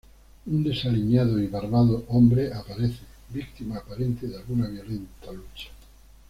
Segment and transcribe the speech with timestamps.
[0.47, 5.67] Un desaliñado y barbado hombre aparece, víctima aparente de alguna violenta lucha.